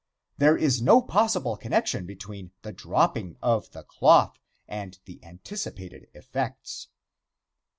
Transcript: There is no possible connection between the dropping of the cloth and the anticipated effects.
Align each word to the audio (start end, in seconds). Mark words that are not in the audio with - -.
There 0.39 0.57
is 0.57 0.81
no 0.81 0.99
possible 0.99 1.55
connection 1.55 2.07
between 2.07 2.53
the 2.63 2.71
dropping 2.73 3.37
of 3.39 3.69
the 3.69 3.83
cloth 3.83 4.39
and 4.67 4.97
the 5.05 5.23
anticipated 5.23 6.07
effects. 6.15 6.87